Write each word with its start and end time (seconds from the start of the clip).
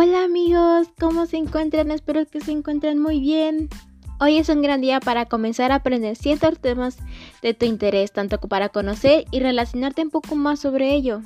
Hola 0.00 0.22
amigos, 0.22 0.86
¿cómo 1.00 1.26
se 1.26 1.38
encuentran? 1.38 1.90
Espero 1.90 2.24
que 2.24 2.40
se 2.40 2.52
encuentren 2.52 3.00
muy 3.00 3.18
bien. 3.18 3.68
Hoy 4.20 4.36
es 4.36 4.48
un 4.48 4.62
gran 4.62 4.80
día 4.80 5.00
para 5.00 5.26
comenzar 5.26 5.72
a 5.72 5.74
aprender 5.74 6.14
ciertos 6.14 6.60
temas 6.60 6.98
de 7.42 7.52
tu 7.52 7.66
interés, 7.66 8.12
tanto 8.12 8.38
para 8.38 8.68
conocer 8.68 9.24
y 9.32 9.40
relacionarte 9.40 10.02
un 10.02 10.10
poco 10.10 10.36
más 10.36 10.60
sobre 10.60 10.94
ello. 10.94 11.22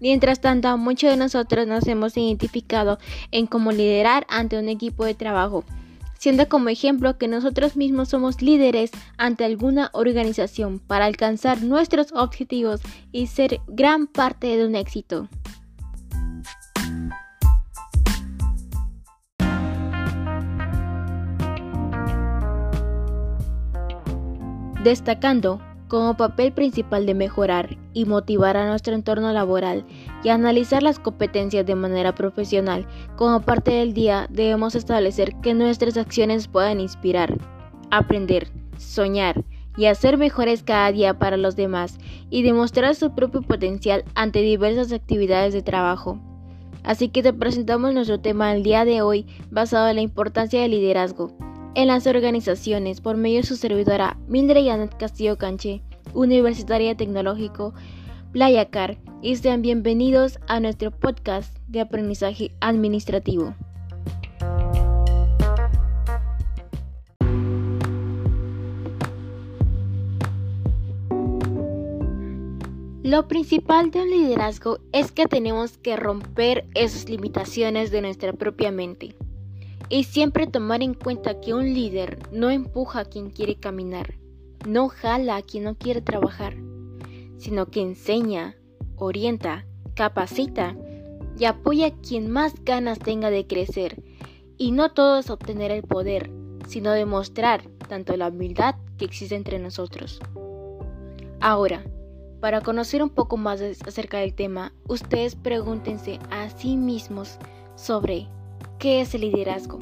Mientras 0.00 0.40
tanto, 0.40 0.78
muchos 0.78 1.10
de 1.10 1.18
nosotros 1.18 1.66
nos 1.66 1.86
hemos 1.86 2.16
identificado 2.16 2.98
en 3.30 3.46
cómo 3.46 3.72
liderar 3.72 4.24
ante 4.30 4.58
un 4.58 4.70
equipo 4.70 5.04
de 5.04 5.12
trabajo, 5.12 5.62
siendo 6.18 6.48
como 6.48 6.70
ejemplo 6.70 7.18
que 7.18 7.28
nosotros 7.28 7.76
mismos 7.76 8.08
somos 8.08 8.40
líderes 8.40 8.90
ante 9.18 9.44
alguna 9.44 9.90
organización 9.92 10.78
para 10.78 11.04
alcanzar 11.04 11.62
nuestros 11.62 12.10
objetivos 12.12 12.80
y 13.12 13.26
ser 13.26 13.60
gran 13.66 14.06
parte 14.06 14.56
de 14.56 14.64
un 14.64 14.76
éxito. 14.76 15.28
Destacando 24.84 25.60
como 25.88 26.16
papel 26.16 26.52
principal 26.52 27.06
de 27.06 27.14
mejorar 27.14 27.76
y 27.92 28.04
motivar 28.04 28.56
a 28.56 28.68
nuestro 28.68 28.94
entorno 28.94 29.32
laboral 29.32 29.84
y 30.22 30.28
analizar 30.28 30.82
las 30.82 30.98
competencias 30.98 31.66
de 31.66 31.74
manera 31.74 32.14
profesional. 32.14 32.86
Como 33.16 33.40
parte 33.40 33.72
del 33.72 33.94
día 33.94 34.26
debemos 34.30 34.74
establecer 34.74 35.34
que 35.42 35.54
nuestras 35.54 35.96
acciones 35.96 36.48
puedan 36.48 36.80
inspirar, 36.80 37.38
aprender, 37.90 38.48
soñar 38.76 39.44
y 39.76 39.86
hacer 39.86 40.18
mejores 40.18 40.62
cada 40.62 40.92
día 40.92 41.18
para 41.18 41.36
los 41.36 41.56
demás 41.56 41.98
y 42.30 42.42
demostrar 42.42 42.94
su 42.94 43.14
propio 43.14 43.42
potencial 43.42 44.04
ante 44.14 44.40
diversas 44.40 44.92
actividades 44.92 45.54
de 45.54 45.62
trabajo. 45.62 46.20
Así 46.82 47.08
que 47.08 47.22
te 47.22 47.32
presentamos 47.32 47.94
nuestro 47.94 48.20
tema 48.20 48.52
del 48.52 48.62
día 48.62 48.84
de 48.84 49.00
hoy 49.00 49.26
basado 49.50 49.88
en 49.88 49.96
la 49.96 50.02
importancia 50.02 50.60
del 50.60 50.72
liderazgo 50.72 51.34
en 51.74 51.88
las 51.88 52.06
organizaciones 52.06 53.00
por 53.00 53.16
medio 53.16 53.40
de 53.40 53.46
su 53.46 53.56
servidora 53.56 54.16
Mildred 54.28 54.64
Janet 54.64 54.96
Castillo 54.96 55.36
Canche, 55.38 55.82
Universitaria 56.12 56.96
Tecnológico 56.96 57.74
Playacar, 58.32 58.98
y 59.22 59.36
sean 59.36 59.62
bienvenidos 59.62 60.38
a 60.48 60.60
nuestro 60.60 60.90
podcast 60.90 61.56
de 61.68 61.80
aprendizaje 61.80 62.52
administrativo. 62.60 63.54
Lo 73.02 73.28
principal 73.28 73.90
de 73.90 74.02
un 74.02 74.10
liderazgo 74.10 74.78
es 74.92 75.12
que 75.12 75.26
tenemos 75.26 75.78
que 75.78 75.96
romper 75.96 76.66
esas 76.74 77.08
limitaciones 77.08 77.90
de 77.90 78.00
nuestra 78.00 78.32
propia 78.32 78.70
mente 78.70 79.14
y 79.88 80.04
siempre 80.04 80.46
tomar 80.46 80.82
en 80.82 80.94
cuenta 80.94 81.40
que 81.40 81.54
un 81.54 81.74
líder 81.74 82.18
no 82.32 82.50
empuja 82.50 83.00
a 83.00 83.04
quien 83.04 83.30
quiere 83.30 83.56
caminar, 83.56 84.14
no 84.66 84.88
jala 84.88 85.36
a 85.36 85.42
quien 85.42 85.64
no 85.64 85.76
quiere 85.76 86.00
trabajar, 86.00 86.56
sino 87.36 87.66
que 87.66 87.80
enseña, 87.80 88.56
orienta, 88.96 89.66
capacita 89.94 90.76
y 91.38 91.44
apoya 91.44 91.86
a 91.88 91.90
quien 91.90 92.30
más 92.30 92.54
ganas 92.64 92.98
tenga 92.98 93.30
de 93.30 93.46
crecer. 93.46 94.02
Y 94.56 94.70
no 94.70 94.92
todo 94.92 95.18
es 95.18 95.30
obtener 95.30 95.70
el 95.70 95.82
poder, 95.82 96.30
sino 96.68 96.92
demostrar 96.92 97.64
tanto 97.88 98.16
la 98.16 98.28
humildad 98.28 98.76
que 98.98 99.04
existe 99.04 99.34
entre 99.34 99.58
nosotros. 99.58 100.20
Ahora, 101.40 101.84
para 102.40 102.60
conocer 102.60 103.02
un 103.02 103.10
poco 103.10 103.36
más 103.36 103.60
acerca 103.60 104.18
del 104.18 104.34
tema, 104.34 104.72
ustedes 104.86 105.34
pregúntense 105.34 106.18
a 106.30 106.48
sí 106.50 106.76
mismos 106.76 107.38
sobre 107.74 108.28
¿Qué 108.84 109.00
es 109.00 109.14
el 109.14 109.22
liderazgo? 109.22 109.78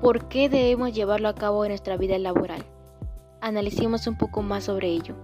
¿Por 0.00 0.26
qué 0.28 0.48
debemos 0.48 0.94
llevarlo 0.94 1.28
a 1.28 1.34
cabo 1.34 1.66
en 1.66 1.68
nuestra 1.68 1.98
vida 1.98 2.18
laboral? 2.18 2.64
Analicemos 3.42 4.06
un 4.06 4.16
poco 4.16 4.40
más 4.40 4.64
sobre 4.64 4.88
ello. 4.88 5.14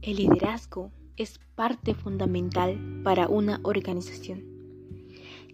El 0.00 0.16
liderazgo 0.16 0.92
es 1.16 1.40
parte 1.56 1.94
fundamental 1.94 2.78
para 3.02 3.26
una 3.26 3.58
organización 3.64 4.59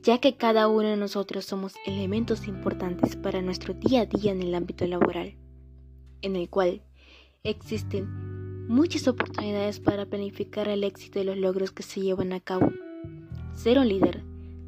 ya 0.02 0.18
que 0.18 0.36
cada 0.36 0.68
uno 0.68 0.88
de 0.88 0.96
nosotros 0.96 1.44
somos 1.44 1.74
elementos 1.86 2.48
importantes 2.48 3.16
para 3.16 3.42
nuestro 3.42 3.74
día 3.74 4.02
a 4.02 4.06
día 4.06 4.32
en 4.32 4.42
el 4.42 4.54
ámbito 4.54 4.86
laboral, 4.86 5.36
en 6.22 6.36
el 6.36 6.48
cual 6.48 6.82
existen 7.42 8.66
muchas 8.68 9.06
oportunidades 9.08 9.80
para 9.80 10.06
planificar 10.06 10.68
el 10.68 10.84
éxito 10.84 11.18
de 11.18 11.24
los 11.24 11.36
logros 11.36 11.72
que 11.72 11.82
se 11.82 12.00
llevan 12.00 12.32
a 12.32 12.40
cabo. 12.40 12.72
Ser 13.54 13.78
un 13.78 13.88
líder 13.88 14.22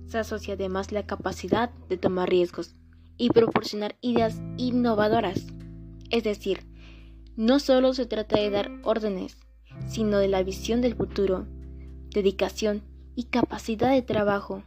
se 0.07 0.19
asocia 0.19 0.55
además 0.55 0.93
la 0.93 1.07
capacidad 1.07 1.71
de 1.89 1.99
tomar 1.99 2.31
riesgos 2.31 2.75
y 3.17 3.31
proporcionar 3.31 3.97
ideas 4.01 4.41
innovadoras. 4.57 5.47
Es 6.11 6.25
decir, 6.25 6.67
no 7.37 7.59
solo 7.59 7.93
se 7.93 8.07
trata 8.07 8.41
de 8.41 8.51
dar 8.51 8.71
órdenes, 8.85 9.37
sino 9.87 10.19
de 10.19 10.29
la 10.29 10.43
visión 10.43 10.81
del 10.81 10.95
futuro, 10.95 11.47
dedicación 12.11 12.83
y 13.15 13.25
capacidad 13.25 13.91
de 13.91 14.03
trabajo 14.03 14.63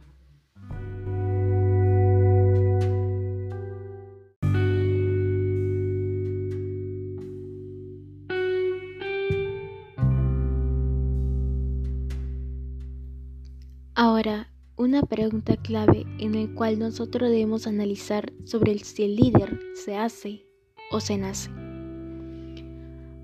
Una 14.76 15.02
pregunta 15.02 15.56
clave 15.56 16.06
en 16.20 16.40
la 16.40 16.54
cual 16.54 16.78
nosotros 16.78 17.28
debemos 17.28 17.66
analizar 17.66 18.32
sobre 18.44 18.78
si 18.78 19.02
el 19.02 19.16
líder 19.16 19.58
se 19.74 19.96
hace 19.96 20.46
o 20.92 21.00
se 21.00 21.18
nace. 21.18 21.50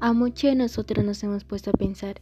A 0.01 0.13
muchos 0.13 0.51
de 0.51 0.57
nosotros 0.57 1.05
nos 1.05 1.23
hemos 1.23 1.45
puesto 1.45 1.71
a 1.71 1.73
pensar, 1.73 2.21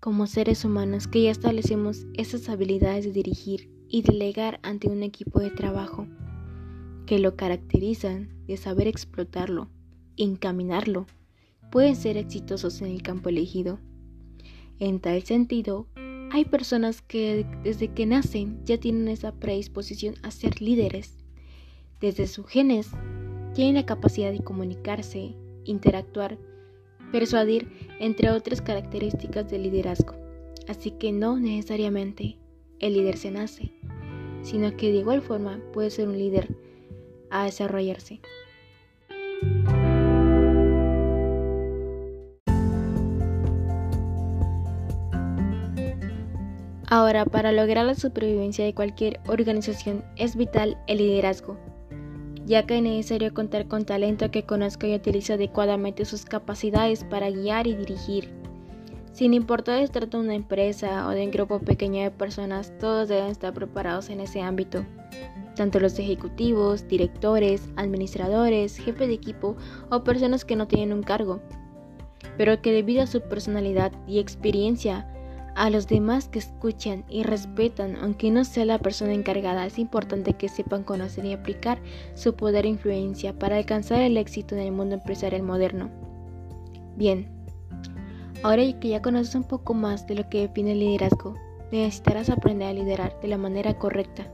como 0.00 0.26
seres 0.26 0.64
humanos, 0.64 1.06
que 1.06 1.24
ya 1.24 1.30
establecemos 1.30 2.06
esas 2.14 2.48
habilidades 2.48 3.04
de 3.04 3.12
dirigir 3.12 3.70
y 3.88 4.00
delegar 4.00 4.58
ante 4.62 4.88
un 4.88 5.02
equipo 5.02 5.40
de 5.40 5.50
trabajo, 5.50 6.06
que 7.04 7.18
lo 7.18 7.36
caracterizan 7.36 8.30
de 8.46 8.56
saber 8.56 8.86
explotarlo, 8.86 9.68
encaminarlo, 10.16 11.06
pueden 11.70 11.94
ser 11.94 12.16
exitosos 12.16 12.80
en 12.80 12.88
el 12.88 13.02
campo 13.02 13.28
elegido. 13.28 13.78
En 14.78 14.98
tal 15.00 15.22
sentido, 15.24 15.88
hay 16.30 16.44
personas 16.44 17.02
que 17.02 17.46
desde 17.62 17.88
que 17.88 18.06
nacen 18.06 18.60
ya 18.64 18.78
tienen 18.78 19.08
esa 19.08 19.32
predisposición 19.32 20.14
a 20.22 20.30
ser 20.30 20.60
líderes. 20.60 21.16
Desde 22.00 22.26
sus 22.26 22.46
genes 22.46 22.90
tienen 23.54 23.74
la 23.74 23.86
capacidad 23.86 24.30
de 24.30 24.44
comunicarse, 24.44 25.34
interactuar, 25.64 26.38
persuadir, 27.12 27.68
entre 27.98 28.30
otras 28.30 28.62
características 28.62 29.50
del 29.50 29.64
liderazgo. 29.64 30.14
Así 30.68 30.90
que 30.92 31.12
no 31.12 31.38
necesariamente 31.38 32.36
el 32.78 32.94
líder 32.94 33.16
se 33.16 33.30
nace, 33.30 33.72
sino 34.42 34.76
que 34.76 34.92
de 34.92 34.98
igual 34.98 35.22
forma 35.22 35.60
puede 35.72 35.90
ser 35.90 36.08
un 36.08 36.18
líder 36.18 36.54
a 37.30 37.44
desarrollarse. 37.44 38.20
Ahora, 46.90 47.26
para 47.26 47.52
lograr 47.52 47.84
la 47.84 47.94
supervivencia 47.94 48.64
de 48.64 48.72
cualquier 48.72 49.20
organización 49.26 50.02
es 50.16 50.36
vital 50.36 50.78
el 50.86 50.98
liderazgo, 50.98 51.58
ya 52.46 52.64
que 52.64 52.78
es 52.78 52.82
necesario 52.82 53.34
contar 53.34 53.68
con 53.68 53.84
talento 53.84 54.30
que 54.30 54.44
conozca 54.44 54.86
y 54.86 54.94
utilice 54.94 55.34
adecuadamente 55.34 56.06
sus 56.06 56.24
capacidades 56.24 57.04
para 57.04 57.30
guiar 57.30 57.66
y 57.66 57.74
dirigir. 57.74 58.32
Sin 59.12 59.34
importar 59.34 59.86
si 59.86 59.92
trata 59.92 60.16
de 60.16 60.24
una 60.24 60.34
empresa 60.34 61.06
o 61.06 61.10
de 61.10 61.24
un 61.24 61.30
grupo 61.30 61.58
pequeño 61.58 62.02
de 62.02 62.10
personas, 62.10 62.72
todos 62.78 63.08
deben 63.08 63.26
estar 63.26 63.52
preparados 63.52 64.08
en 64.08 64.20
ese 64.20 64.40
ámbito, 64.40 64.86
tanto 65.56 65.80
los 65.80 65.98
ejecutivos, 65.98 66.88
directores, 66.88 67.68
administradores, 67.76 68.78
jefes 68.78 69.08
de 69.08 69.14
equipo 69.14 69.58
o 69.90 70.04
personas 70.04 70.46
que 70.46 70.56
no 70.56 70.66
tienen 70.66 70.94
un 70.94 71.02
cargo, 71.02 71.42
pero 72.38 72.62
que 72.62 72.72
debido 72.72 73.02
a 73.02 73.06
su 73.06 73.20
personalidad 73.20 73.92
y 74.06 74.20
experiencia 74.20 75.06
a 75.58 75.70
los 75.70 75.88
demás 75.88 76.28
que 76.28 76.38
escuchan 76.38 77.04
y 77.08 77.24
respetan, 77.24 77.96
aunque 77.96 78.30
no 78.30 78.44
sea 78.44 78.64
la 78.64 78.78
persona 78.78 79.12
encargada, 79.12 79.66
es 79.66 79.78
importante 79.80 80.34
que 80.34 80.48
sepan 80.48 80.84
conocer 80.84 81.24
y 81.24 81.32
aplicar 81.32 81.80
su 82.14 82.34
poder 82.34 82.64
e 82.64 82.68
influencia 82.68 83.36
para 83.36 83.56
alcanzar 83.56 84.00
el 84.02 84.16
éxito 84.16 84.54
en 84.54 84.60
el 84.60 84.70
mundo 84.72 84.94
empresarial 84.94 85.42
moderno. 85.42 85.90
Bien, 86.96 87.28
ahora 88.44 88.62
que 88.78 88.88
ya 88.88 89.02
conoces 89.02 89.34
un 89.34 89.42
poco 89.42 89.74
más 89.74 90.06
de 90.06 90.14
lo 90.14 90.28
que 90.28 90.42
define 90.42 90.72
el 90.72 90.80
liderazgo, 90.80 91.34
necesitarás 91.72 92.30
aprender 92.30 92.68
a 92.68 92.72
liderar 92.72 93.18
de 93.20 93.28
la 93.28 93.36
manera 93.36 93.74
correcta. 93.78 94.26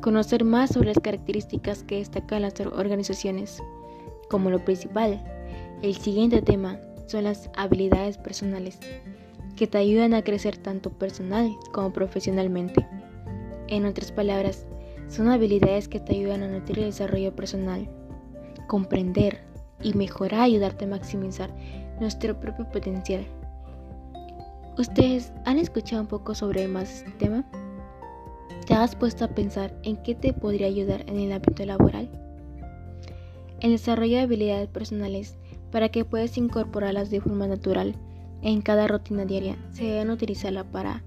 conocer 0.00 0.44
más 0.44 0.70
sobre 0.70 0.88
las 0.88 1.00
características 1.00 1.82
que 1.82 1.96
destacan 1.96 2.42
las 2.42 2.58
organizaciones. 2.60 3.60
Como 4.30 4.50
lo 4.50 4.64
principal, 4.64 5.22
el 5.82 5.96
siguiente 5.96 6.42
tema 6.42 6.78
son 7.06 7.24
las 7.24 7.50
habilidades 7.56 8.16
personales, 8.16 8.78
que 9.56 9.66
te 9.66 9.78
ayudan 9.78 10.14
a 10.14 10.22
crecer 10.22 10.56
tanto 10.58 10.90
personal 10.90 11.56
como 11.72 11.92
profesionalmente. 11.92 12.86
En 13.68 13.86
otras 13.86 14.12
palabras, 14.12 14.66
son 15.08 15.28
habilidades 15.28 15.88
que 15.88 15.98
te 15.98 16.14
ayudan 16.14 16.42
a 16.42 16.48
nutrir 16.48 16.80
el 16.80 16.84
desarrollo 16.86 17.34
personal, 17.34 17.88
comprender 18.68 19.40
y 19.82 19.94
mejorar, 19.94 20.40
ayudarte 20.40 20.84
a 20.84 20.88
maximizar 20.88 21.50
nuestro 22.00 22.38
propio 22.38 22.68
potencial. 22.70 23.26
¿Ustedes 24.78 25.32
han 25.46 25.58
escuchado 25.58 26.02
un 26.02 26.08
poco 26.08 26.34
sobre 26.34 26.68
más 26.68 26.98
este 26.98 27.10
tema? 27.12 27.44
¿Te 28.66 28.74
has 28.74 28.94
puesto 28.94 29.24
a 29.24 29.28
pensar 29.28 29.74
en 29.84 29.96
qué 30.02 30.14
te 30.14 30.32
podría 30.32 30.66
ayudar 30.66 31.02
en 31.08 31.18
el 31.18 31.32
ámbito 31.32 31.64
laboral? 31.64 32.10
El 33.60 33.70
desarrollo 33.70 34.16
de 34.16 34.22
habilidades 34.22 34.68
personales 34.68 35.38
para 35.70 35.88
que 35.88 36.04
puedas 36.04 36.36
incorporarlas 36.36 37.10
de 37.10 37.20
forma 37.20 37.46
natural 37.46 37.94
en 38.42 38.62
cada 38.62 38.88
rutina 38.88 39.24
diaria 39.24 39.56
se 39.70 39.84
deben 39.84 40.10
utilizarla 40.10 40.64
para 40.64 41.02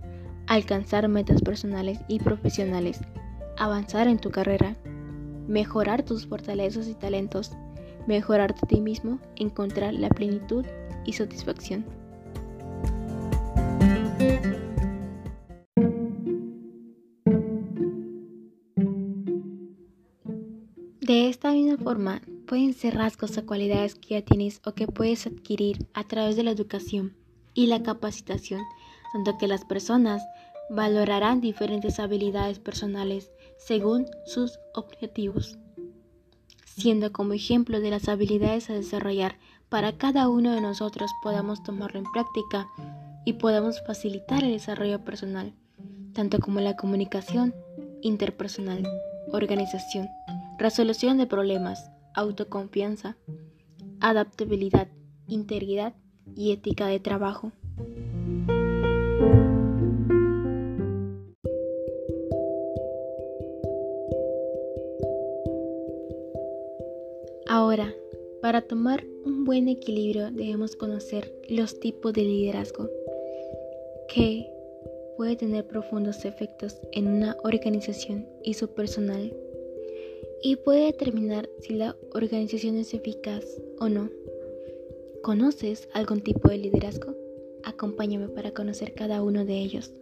alcanzar 0.47 1.07
metas 1.07 1.41
personales 1.41 1.99
y 2.07 2.19
profesionales, 2.19 2.99
avanzar 3.57 4.07
en 4.07 4.17
tu 4.17 4.31
carrera, 4.31 4.75
mejorar 5.47 6.03
tus 6.03 6.27
fortalezas 6.27 6.87
y 6.87 6.95
talentos, 6.95 7.51
mejorarte 8.07 8.61
a 8.63 8.67
ti 8.67 8.81
mismo, 8.81 9.19
encontrar 9.35 9.93
la 9.93 10.09
plenitud 10.09 10.65
y 11.05 11.13
satisfacción. 11.13 11.85
De 21.01 21.27
esta 21.27 21.51
misma 21.51 21.77
forma, 21.77 22.21
pueden 22.49 22.73
ser 22.73 22.95
rasgos 22.95 23.37
o 23.37 23.45
cualidades 23.45 23.93
que 23.93 24.15
ya 24.15 24.21
tienes 24.23 24.59
o 24.65 24.73
que 24.73 24.87
puedes 24.87 25.27
adquirir 25.27 25.85
a 25.93 26.03
través 26.03 26.35
de 26.35 26.41
la 26.41 26.49
educación 26.49 27.15
y 27.53 27.67
la 27.67 27.83
capacitación, 27.83 28.61
tanto 29.13 29.37
que 29.37 29.47
las 29.47 29.65
personas 29.65 30.23
valorarán 30.71 31.41
diferentes 31.41 31.99
habilidades 31.99 32.57
personales 32.57 33.31
según 33.59 34.07
sus 34.25 34.57
objetivos, 34.73 35.59
siendo 36.65 37.11
como 37.13 37.33
ejemplo 37.33 37.79
de 37.81 37.91
las 37.91 38.09
habilidades 38.09 38.71
a 38.71 38.73
desarrollar 38.73 39.37
para 39.69 39.95
cada 39.95 40.27
uno 40.27 40.51
de 40.51 40.61
nosotros 40.61 41.11
podamos 41.21 41.61
tomarlo 41.61 41.99
en 41.99 42.11
práctica 42.11 42.67
y 43.25 43.33
podamos 43.33 43.79
facilitar 43.85 44.43
el 44.43 44.53
desarrollo 44.53 45.05
personal, 45.05 45.53
tanto 46.13 46.39
como 46.39 46.61
la 46.61 46.75
comunicación 46.75 47.53
interpersonal, 48.01 48.87
organización, 49.31 50.07
resolución 50.57 51.19
de 51.19 51.27
problemas, 51.27 51.91
autoconfianza, 52.13 53.17
adaptabilidad, 53.99 54.87
integridad 55.27 55.95
y 56.35 56.51
ética 56.51 56.87
de 56.87 56.99
trabajo. 56.99 57.51
Ahora, 67.47 67.93
para 68.41 68.61
tomar 68.61 69.03
un 69.25 69.43
buen 69.43 69.67
equilibrio 69.67 70.31
debemos 70.31 70.75
conocer 70.75 71.33
los 71.49 71.79
tipos 71.79 72.13
de 72.13 72.21
liderazgo 72.21 72.87
que 74.07 74.49
puede 75.17 75.35
tener 75.35 75.67
profundos 75.67 76.25
efectos 76.25 76.79
en 76.91 77.07
una 77.07 77.35
organización 77.43 78.27
y 78.43 78.53
su 78.53 78.73
personal 78.73 79.33
y 80.41 80.55
puede 80.55 80.85
determinar 80.85 81.49
si 81.61 81.73
la 81.73 81.95
organización 82.13 82.77
es 82.77 82.93
eficaz 82.93 83.43
o 83.79 83.89
no. 83.89 84.09
¿Conoces 85.21 85.89
algún 85.93 86.21
tipo 86.21 86.49
de 86.49 86.57
liderazgo? 86.57 87.13
Acompáñame 87.63 88.29
para 88.29 88.51
conocer 88.51 88.93
cada 88.93 89.21
uno 89.21 89.45
de 89.45 89.59
ellos. 89.59 89.93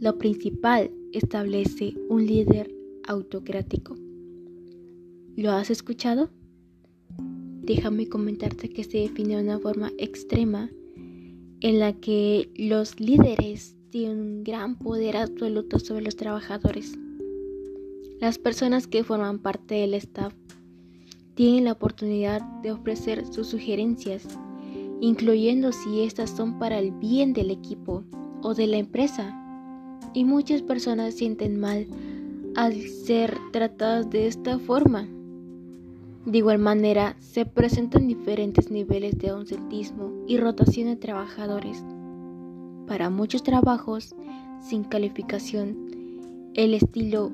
Lo 0.00 0.18
principal 0.18 0.90
establece 1.12 1.94
un 2.08 2.26
líder 2.26 2.74
autocrático. 3.06 3.96
¿Lo 5.36 5.52
has 5.52 5.70
escuchado? 5.70 6.30
Déjame 7.64 8.08
comentarte 8.08 8.68
que 8.68 8.84
se 8.84 8.98
define 8.98 9.36
de 9.36 9.42
una 9.42 9.58
forma 9.58 9.90
extrema 9.98 10.70
en 11.60 11.78
la 11.78 11.92
que 11.94 12.50
los 12.56 13.00
líderes 13.00 13.76
tienen 13.90 14.20
un 14.20 14.44
gran 14.44 14.76
poder 14.76 15.16
absoluto 15.16 15.78
sobre 15.78 16.04
los 16.04 16.16
trabajadores. 16.16 16.98
Las 18.20 18.38
personas 18.38 18.86
que 18.86 19.04
forman 19.04 19.38
parte 19.38 19.76
del 19.76 19.94
staff 19.94 20.34
tienen 21.34 21.64
la 21.64 21.72
oportunidad 21.72 22.42
de 22.62 22.72
ofrecer 22.72 23.24
sus 23.26 23.48
sugerencias, 23.48 24.26
incluyendo 25.00 25.72
si 25.72 26.02
estas 26.02 26.30
son 26.30 26.58
para 26.58 26.78
el 26.78 26.92
bien 26.92 27.32
del 27.32 27.50
equipo 27.50 28.04
o 28.42 28.54
de 28.54 28.66
la 28.66 28.76
empresa. 28.76 29.40
Y 30.12 30.24
muchas 30.24 30.62
personas 30.62 31.14
sienten 31.14 31.58
mal 31.58 31.86
al 32.56 32.74
ser 32.74 33.36
tratadas 33.52 34.10
de 34.10 34.26
esta 34.26 34.58
forma. 34.58 35.08
De 36.26 36.38
igual 36.38 36.58
manera, 36.58 37.16
se 37.20 37.44
presentan 37.44 38.08
diferentes 38.08 38.70
niveles 38.70 39.18
de 39.18 39.28
ausentismo 39.28 40.10
y 40.26 40.38
rotación 40.38 40.86
de 40.88 40.96
trabajadores. 40.96 41.84
Para 42.86 43.10
muchos 43.10 43.42
trabajos 43.42 44.14
sin 44.60 44.84
calificación, 44.84 45.76
el 46.54 46.72
estilo 46.72 47.30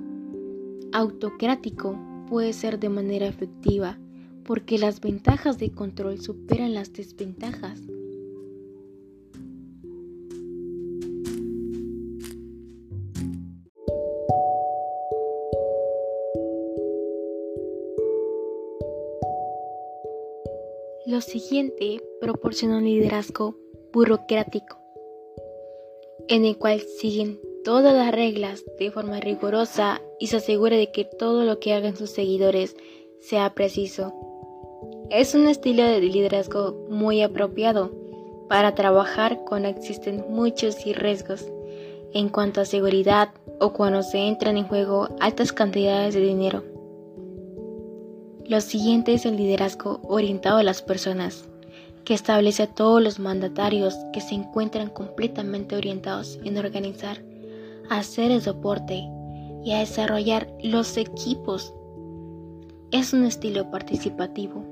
autocrático 0.92 1.96
puede 2.28 2.52
ser 2.52 2.80
de 2.80 2.88
manera 2.88 3.26
efectiva 3.26 3.96
porque 4.44 4.78
las 4.78 5.00
ventajas 5.00 5.58
de 5.58 5.70
control 5.70 6.20
superan 6.20 6.74
las 6.74 6.92
desventajas. 6.92 7.80
Lo 21.10 21.20
siguiente 21.20 22.00
proporciona 22.20 22.76
un 22.76 22.84
liderazgo 22.84 23.56
burocrático, 23.92 24.78
en 26.28 26.44
el 26.44 26.56
cual 26.56 26.82
siguen 27.00 27.40
todas 27.64 27.92
las 27.92 28.12
reglas 28.12 28.62
de 28.78 28.92
forma 28.92 29.18
rigurosa 29.18 30.00
y 30.20 30.28
se 30.28 30.36
asegura 30.36 30.76
de 30.76 30.92
que 30.92 31.04
todo 31.04 31.42
lo 31.42 31.58
que 31.58 31.74
hagan 31.74 31.96
sus 31.96 32.10
seguidores 32.10 32.76
sea 33.18 33.54
preciso. 33.54 34.14
Es 35.10 35.34
un 35.34 35.48
estilo 35.48 35.82
de 35.82 36.00
liderazgo 36.00 36.86
muy 36.88 37.22
apropiado 37.22 37.90
para 38.48 38.76
trabajar 38.76 39.40
cuando 39.44 39.68
existen 39.68 40.26
muchos 40.28 40.76
riesgos 40.84 41.44
en 42.14 42.28
cuanto 42.28 42.60
a 42.60 42.64
seguridad 42.64 43.30
o 43.58 43.72
cuando 43.72 44.04
se 44.04 44.18
entran 44.18 44.56
en 44.56 44.68
juego 44.68 45.08
altas 45.18 45.52
cantidades 45.52 46.14
de 46.14 46.20
dinero. 46.20 46.69
Lo 48.50 48.60
siguiente 48.60 49.14
es 49.14 49.26
el 49.26 49.36
liderazgo 49.36 50.00
orientado 50.02 50.56
a 50.56 50.64
las 50.64 50.82
personas, 50.82 51.48
que 52.04 52.14
establece 52.14 52.64
a 52.64 52.66
todos 52.66 53.00
los 53.00 53.20
mandatarios 53.20 53.94
que 54.12 54.20
se 54.20 54.34
encuentran 54.34 54.90
completamente 54.90 55.76
orientados 55.76 56.36
en 56.42 56.58
organizar, 56.58 57.22
hacer 57.90 58.32
el 58.32 58.42
soporte 58.42 59.04
y 59.64 59.70
a 59.70 59.78
desarrollar 59.78 60.52
los 60.64 60.96
equipos. 60.96 61.72
Es 62.90 63.12
un 63.12 63.24
estilo 63.24 63.70
participativo. 63.70 64.64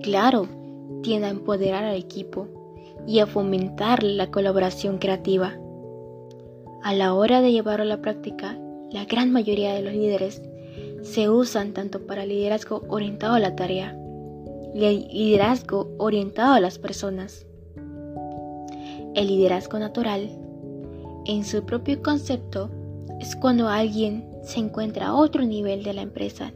Claro, 0.00 0.46
tiende 1.02 1.26
a 1.26 1.30
empoderar 1.30 1.82
al 1.82 1.96
equipo 1.96 2.46
y 3.04 3.18
a 3.18 3.26
fomentar 3.26 4.04
la 4.04 4.30
colaboración 4.30 4.98
creativa. 4.98 5.58
A 6.84 6.94
la 6.94 7.14
hora 7.14 7.40
de 7.40 7.50
llevarlo 7.50 7.82
a 7.82 7.96
la 7.96 8.00
práctica, 8.00 8.56
la 8.92 9.06
gran 9.06 9.32
mayoría 9.32 9.74
de 9.74 9.82
los 9.82 9.92
líderes 9.92 10.40
se 11.04 11.30
usan 11.30 11.72
tanto 11.72 12.06
para 12.06 12.26
liderazgo 12.26 12.82
orientado 12.88 13.34
a 13.34 13.38
la 13.38 13.54
tarea 13.54 13.96
liderazgo 14.74 15.94
orientado 15.98 16.54
a 16.54 16.60
las 16.60 16.78
personas. 16.78 17.46
El 19.14 19.28
liderazgo 19.28 19.78
natural, 19.78 20.28
en 21.26 21.44
su 21.44 21.64
propio 21.64 22.02
concepto, 22.02 22.70
es 23.20 23.36
cuando 23.36 23.68
alguien 23.68 24.28
se 24.42 24.58
encuentra 24.58 25.08
a 25.08 25.14
otro 25.14 25.44
nivel 25.44 25.84
de 25.84 25.94
la 25.94 26.02
empresa, 26.02 26.52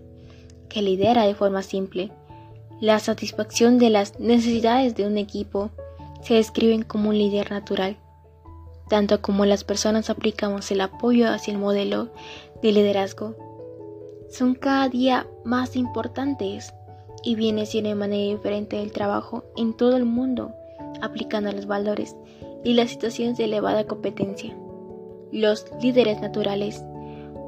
que 0.68 0.82
lidera 0.82 1.24
de 1.24 1.36
forma 1.36 1.62
simple. 1.62 2.10
La 2.80 2.98
satisfacción 2.98 3.78
de 3.78 3.90
las 3.90 4.18
necesidades 4.18 4.96
de 4.96 5.06
un 5.06 5.16
equipo 5.16 5.70
se 6.22 6.34
describen 6.34 6.82
como 6.82 7.10
un 7.10 7.18
líder 7.18 7.52
natural, 7.52 7.96
tanto 8.88 9.22
como 9.22 9.44
las 9.44 9.62
personas 9.62 10.10
aplicamos 10.10 10.70
el 10.72 10.80
apoyo 10.80 11.30
hacia 11.30 11.52
el 11.52 11.58
modelo 11.58 12.08
de 12.62 12.72
liderazgo 12.72 13.47
son 14.30 14.54
cada 14.54 14.88
día 14.88 15.26
más 15.44 15.76
importantes 15.76 16.74
y 17.22 17.36
siendo 17.66 17.90
de 17.90 17.94
manera 17.94 18.36
diferente 18.36 18.80
el 18.80 18.92
trabajo 18.92 19.44
en 19.56 19.76
todo 19.76 19.96
el 19.96 20.04
mundo, 20.04 20.52
aplicando 21.00 21.52
los 21.52 21.66
valores 21.66 22.16
y 22.64 22.74
las 22.74 22.90
situaciones 22.90 23.38
de 23.38 23.44
elevada 23.44 23.86
competencia. 23.86 24.56
Los 25.32 25.66
líderes 25.82 26.20
naturales 26.20 26.84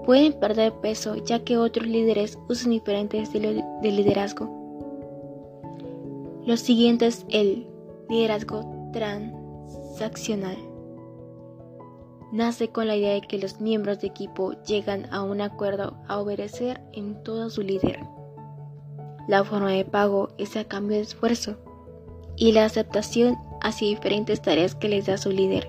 pueden 0.04 0.32
perder 0.32 0.72
peso 0.80 1.16
ya 1.16 1.44
que 1.44 1.56
otros 1.56 1.86
líderes 1.86 2.38
usan 2.48 2.70
diferentes 2.70 3.22
estilos 3.22 3.56
de 3.82 3.90
liderazgo. 3.90 4.58
Lo 6.44 6.56
siguiente 6.56 7.06
es 7.06 7.24
el 7.28 7.66
liderazgo 8.08 8.90
transaccional. 8.92 10.69
Nace 12.32 12.68
con 12.68 12.86
la 12.86 12.94
idea 12.94 13.14
de 13.14 13.22
que 13.22 13.38
los 13.38 13.60
miembros 13.60 14.00
de 14.00 14.06
equipo 14.06 14.52
llegan 14.62 15.12
a 15.12 15.22
un 15.22 15.40
acuerdo 15.40 15.96
a 16.06 16.20
obedecer 16.20 16.80
en 16.92 17.20
todo 17.24 17.50
su 17.50 17.62
líder. 17.62 17.98
La 19.26 19.42
forma 19.44 19.72
de 19.72 19.84
pago 19.84 20.28
es 20.38 20.56
a 20.56 20.64
cambio 20.64 20.96
de 20.96 21.02
esfuerzo 21.02 21.56
y 22.36 22.52
la 22.52 22.64
aceptación 22.64 23.36
hacia 23.60 23.88
diferentes 23.88 24.40
tareas 24.40 24.76
que 24.76 24.88
les 24.88 25.06
da 25.06 25.18
su 25.18 25.30
líder. 25.30 25.66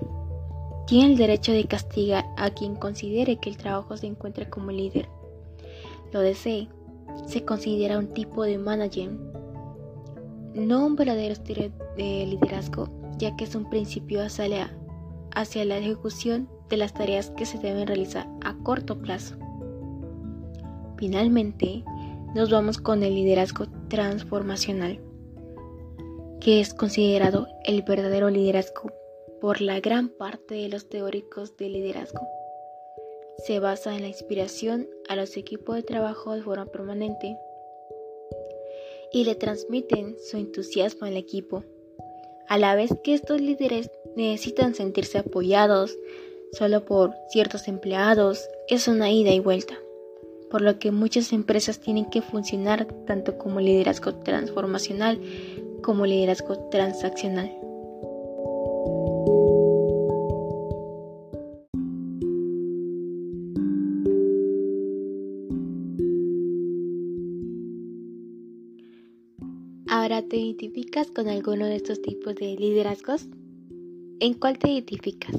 Tiene 0.86 1.12
el 1.12 1.18
derecho 1.18 1.52
de 1.52 1.64
castigar 1.64 2.24
a 2.36 2.50
quien 2.50 2.76
considere 2.76 3.36
que 3.36 3.50
el 3.50 3.56
trabajo 3.56 3.96
se 3.96 4.06
encuentra 4.06 4.48
como 4.48 4.70
líder. 4.70 5.08
Lo 6.12 6.20
desee. 6.20 6.68
Se 7.26 7.44
considera 7.44 7.98
un 7.98 8.14
tipo 8.14 8.44
de 8.44 8.56
manager, 8.56 9.10
no 10.54 10.86
un 10.86 10.96
verdadero 10.96 11.32
estilo 11.32 11.70
de 11.96 12.26
liderazgo, 12.26 12.88
ya 13.18 13.36
que 13.36 13.44
es 13.44 13.54
un 13.54 13.68
principio 13.68 14.22
hacia 14.22 14.48
la, 14.48 14.70
hacia 15.34 15.64
la 15.64 15.78
ejecución 15.78 16.48
de 16.68 16.76
las 16.76 16.94
tareas 16.94 17.30
que 17.30 17.46
se 17.46 17.58
deben 17.58 17.86
realizar 17.86 18.26
a 18.42 18.56
corto 18.62 18.98
plazo. 18.98 19.36
Finalmente, 20.96 21.84
nos 22.34 22.50
vamos 22.50 22.78
con 22.78 23.02
el 23.02 23.14
liderazgo 23.14 23.66
transformacional, 23.88 25.00
que 26.40 26.60
es 26.60 26.74
considerado 26.74 27.48
el 27.64 27.82
verdadero 27.82 28.30
liderazgo 28.30 28.92
por 29.40 29.60
la 29.60 29.80
gran 29.80 30.08
parte 30.08 30.54
de 30.54 30.68
los 30.68 30.88
teóricos 30.88 31.56
de 31.56 31.68
liderazgo. 31.68 32.26
Se 33.38 33.58
basa 33.58 33.94
en 33.94 34.02
la 34.02 34.08
inspiración 34.08 34.88
a 35.08 35.16
los 35.16 35.36
equipos 35.36 35.76
de 35.76 35.82
trabajo 35.82 36.32
de 36.34 36.42
forma 36.42 36.66
permanente 36.66 37.36
y 39.12 39.24
le 39.24 39.34
transmiten 39.34 40.16
su 40.18 40.36
entusiasmo 40.36 41.06
al 41.06 41.16
equipo, 41.16 41.64
a 42.48 42.56
la 42.58 42.74
vez 42.74 42.90
que 43.02 43.14
estos 43.14 43.40
líderes 43.40 43.90
necesitan 44.16 44.74
sentirse 44.74 45.18
apoyados 45.18 45.96
solo 46.52 46.84
por 46.84 47.14
ciertos 47.30 47.68
empleados, 47.68 48.48
es 48.68 48.88
una 48.88 49.10
ida 49.10 49.30
y 49.30 49.40
vuelta 49.40 49.78
por 50.52 50.60
lo 50.60 50.78
que 50.78 50.90
muchas 50.90 51.32
empresas 51.32 51.80
tienen 51.80 52.10
que 52.10 52.20
funcionar 52.20 52.86
tanto 53.06 53.38
como 53.38 53.58
liderazgo 53.58 54.16
transformacional 54.16 55.18
como 55.82 56.04
liderazgo 56.04 56.68
transaccional. 56.68 57.50
Ahora 69.88 70.20
te 70.20 70.36
identificas 70.36 71.10
con 71.10 71.28
alguno 71.28 71.64
de 71.64 71.76
estos 71.76 72.02
tipos 72.02 72.34
de 72.34 72.56
liderazgos? 72.56 73.26
¿En 74.24 74.34
cuál 74.34 74.56
te 74.56 74.70
identificas? 74.70 75.34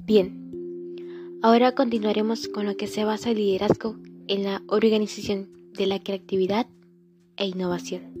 Bien, 0.00 1.38
Ahora 1.42 1.76
continuaremos 1.76 2.48
con 2.48 2.66
lo 2.66 2.76
que 2.76 2.88
se 2.88 3.04
basa 3.04 3.30
el 3.30 3.36
liderazgo 3.36 3.96
en 4.26 4.42
la 4.42 4.62
organización 4.66 5.48
de 5.74 5.86
la 5.86 6.00
creatividad 6.00 6.66
e 7.36 7.46
innovación. 7.46 8.12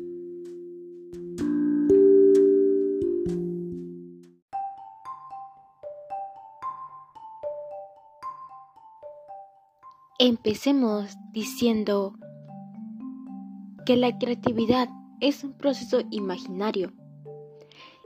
Empecemos 10.20 11.16
diciendo 11.32 12.14
que 13.84 13.96
la 13.96 14.16
creatividad 14.16 14.88
es 15.20 15.42
un 15.42 15.52
proceso 15.52 16.00
imaginario 16.10 16.92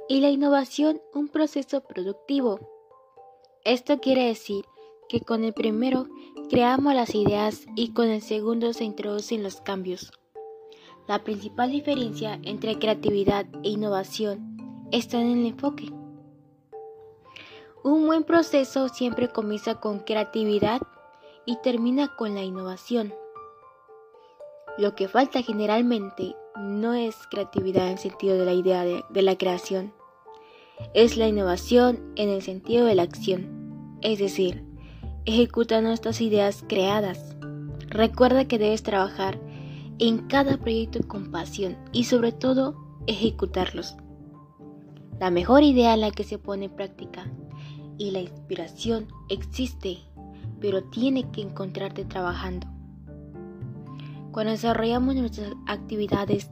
y 0.09 0.21
la 0.21 0.31
innovación 0.31 1.01
un 1.13 1.29
proceso 1.29 1.83
productivo. 1.83 2.61
Esto 3.65 3.99
quiere 4.01 4.27
decir 4.27 4.65
que 5.09 5.21
con 5.21 5.45
el 5.45 5.55
primero 5.55 6.07
creamos 6.51 6.95
las 6.95 7.15
ideas 7.15 7.67
y 7.75 7.93
con 7.93 8.09
el 8.09 8.21
segundo 8.21 8.73
se 8.73 8.85
introducen 8.85 9.43
los 9.43 9.61
cambios. 9.61 10.13
La 11.07 11.23
principal 11.23 11.71
diferencia 11.71 12.39
entre 12.43 12.79
creatividad 12.79 13.47
e 13.63 13.71
innovación 13.71 14.87
está 14.91 15.21
en 15.21 15.39
el 15.39 15.47
enfoque. 15.47 15.91
Un 17.83 18.07
buen 18.07 18.25
proceso 18.25 18.89
siempre 18.89 19.29
comienza 19.29 19.81
con 19.81 20.01
creatividad 20.01 20.81
y 21.45 21.57
termina 21.57 22.17
con 22.17 22.35
la 22.35 22.43
innovación. 22.43 23.15
Lo 24.79 24.95
que 24.95 25.09
falta 25.09 25.43
generalmente 25.43 26.35
no 26.57 26.95
es 26.95 27.17
creatividad 27.31 27.87
en 27.87 27.93
el 27.93 27.99
sentido 27.99 28.39
de 28.39 28.45
la 28.45 28.53
idea 28.53 28.85
de, 28.85 29.23
la 29.23 29.37
creación, 29.37 29.93
es 30.95 31.17
la 31.17 31.29
innovación 31.29 32.13
en 32.17 32.29
el 32.29 32.43
sentido 32.43 32.87
de 32.87 32.95
la 32.95 33.03
acción, 33.03 33.99
es 34.03 34.19
decir, 34.19 34.65
ejecuta 35.25 35.81
nuestras 35.81 36.21
ideas 36.21 36.65
creadas. 36.69 37.37
Recuerda 37.89 38.47
que 38.47 38.59
debes 38.59 38.83
trabajar 38.83 39.41
en 39.99 40.27
cada 40.29 40.57
proyecto 40.57 41.01
con 41.07 41.31
pasión 41.31 41.77
y 41.93 42.05
sobre 42.05 42.33
todo 42.33 42.77
ejecutarlos. 43.07 43.97
La 45.21 45.31
mejor 45.31 45.63
idea 45.63 45.95
es 45.95 46.01
la 46.01 46.11
que 46.11 46.25
se 46.25 46.39
pone 46.39 46.67
en 46.67 46.77
práctica 46.77 47.31
y 47.99 48.11
la 48.11 48.21
inspiración 48.21 49.09
existe, 49.29 49.99
pero 50.61 50.83
tiene 50.85 51.31
que 51.31 51.43
encontrarte 51.43 52.05
trabajando. 52.05 52.74
Cuando 54.35 54.51
desarrollamos 54.51 55.15
nuestras 55.15 55.53
actividades, 55.69 56.51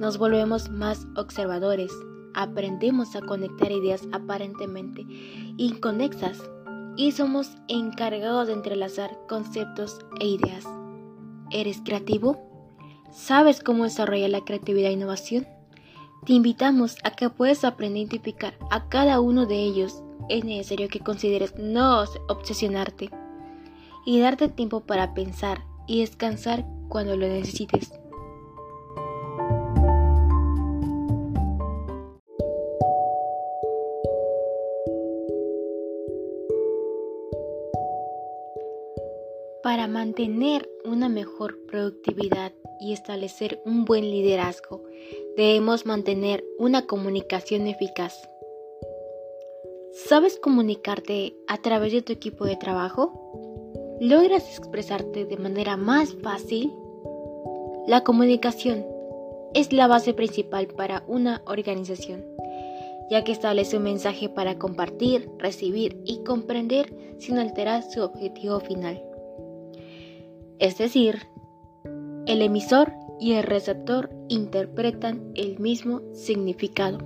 nos 0.00 0.18
volvemos 0.18 0.68
más 0.68 1.06
observadores, 1.14 1.92
aprendemos 2.34 3.14
a 3.14 3.20
conectar 3.20 3.70
ideas 3.70 4.02
aparentemente 4.10 5.06
inconexas 5.56 6.42
y 6.96 7.12
somos 7.12 7.52
encargados 7.68 8.48
de 8.48 8.54
entrelazar 8.54 9.16
conceptos 9.28 10.00
e 10.18 10.26
ideas. 10.26 10.64
¿Eres 11.52 11.80
creativo? 11.84 12.36
¿Sabes 13.12 13.62
cómo 13.62 13.84
desarrollar 13.84 14.30
la 14.30 14.44
creatividad 14.44 14.90
e 14.90 14.94
innovación? 14.94 15.46
Te 16.26 16.32
invitamos 16.32 16.96
a 17.04 17.12
que 17.12 17.30
puedas 17.30 17.62
aprender 17.62 17.98
a 17.98 18.00
identificar 18.00 18.58
a 18.72 18.88
cada 18.88 19.20
uno 19.20 19.46
de 19.46 19.54
ellos. 19.54 20.02
Es 20.28 20.44
necesario 20.44 20.88
que 20.88 20.98
consideres 20.98 21.54
no 21.56 22.02
obsesionarte 22.28 23.08
y 24.04 24.18
darte 24.18 24.48
tiempo 24.48 24.80
para 24.80 25.14
pensar 25.14 25.62
y 25.86 26.00
descansar 26.00 26.66
cuando 26.90 27.16
lo 27.16 27.26
necesites. 27.26 27.92
Para 39.62 39.86
mantener 39.86 40.68
una 40.84 41.08
mejor 41.08 41.56
productividad 41.66 42.52
y 42.80 42.92
establecer 42.92 43.62
un 43.64 43.84
buen 43.84 44.10
liderazgo, 44.10 44.82
debemos 45.36 45.86
mantener 45.86 46.44
una 46.58 46.86
comunicación 46.86 47.66
eficaz. 47.66 48.28
¿Sabes 49.92 50.38
comunicarte 50.38 51.36
a 51.46 51.58
través 51.58 51.92
de 51.92 52.02
tu 52.02 52.12
equipo 52.12 52.46
de 52.46 52.56
trabajo? 52.56 53.39
¿Logras 54.00 54.48
expresarte 54.48 55.24
de 55.24 55.36
manera 55.36 55.76
más 55.76 56.14
fácil? 56.22 56.72
La 57.86 58.02
comunicación 58.02 58.84
es 59.54 59.72
la 59.72 59.86
base 59.86 60.14
principal 60.14 60.66
para 60.66 61.04
una 61.06 61.42
organización, 61.46 62.24
ya 63.10 63.22
que 63.24 63.32
establece 63.32 63.76
un 63.76 63.84
mensaje 63.84 64.28
para 64.28 64.58
compartir, 64.58 65.30
recibir 65.38 66.00
y 66.04 66.24
comprender 66.24 66.92
sin 67.18 67.38
alterar 67.38 67.82
su 67.82 68.00
objetivo 68.02 68.60
final 68.60 69.02
es 70.60 70.76
decir, 70.76 71.26
el 72.26 72.42
emisor 72.42 72.92
y 73.18 73.32
el 73.32 73.42
receptor 73.42 74.10
interpretan 74.28 75.32
el 75.34 75.58
mismo 75.58 76.02
significado. 76.12 76.98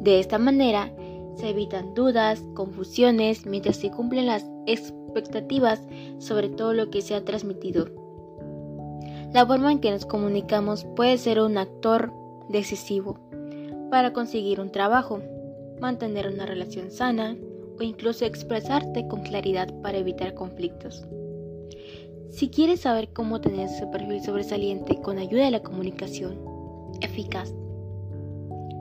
De 0.00 0.18
esta 0.18 0.38
manera, 0.38 0.92
se 1.36 1.50
evitan 1.50 1.94
dudas, 1.94 2.42
confusiones 2.54 3.46
mientras 3.46 3.76
se 3.76 3.90
cumplen 3.90 4.26
las 4.26 4.44
expectativas 4.66 5.03
sobre 6.18 6.48
todo 6.48 6.72
lo 6.72 6.90
que 6.90 7.02
se 7.02 7.14
ha 7.14 7.24
transmitido. 7.24 7.86
La 9.32 9.46
forma 9.46 9.72
en 9.72 9.80
que 9.80 9.90
nos 9.90 10.06
comunicamos 10.06 10.84
puede 10.96 11.18
ser 11.18 11.40
un 11.40 11.58
actor 11.58 12.12
decisivo 12.48 13.18
para 13.90 14.12
conseguir 14.12 14.60
un 14.60 14.70
trabajo, 14.70 15.20
mantener 15.80 16.28
una 16.28 16.46
relación 16.46 16.90
sana 16.90 17.36
o 17.78 17.82
incluso 17.82 18.24
expresarte 18.24 19.06
con 19.08 19.22
claridad 19.22 19.72
para 19.82 19.98
evitar 19.98 20.34
conflictos. 20.34 21.04
Si 22.30 22.48
quieres 22.48 22.80
saber 22.80 23.12
cómo 23.12 23.40
tener 23.40 23.66
ese 23.66 23.86
perfil 23.86 24.22
sobresaliente 24.22 25.00
con 25.00 25.18
ayuda 25.18 25.44
de 25.44 25.50
la 25.52 25.62
comunicación 25.62 26.38
eficaz, 27.00 27.54